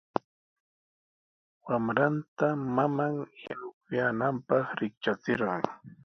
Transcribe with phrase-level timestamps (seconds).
[1.67, 3.13] Wamranta maman
[3.45, 5.61] yanukuyaananpaq riktrachirqan.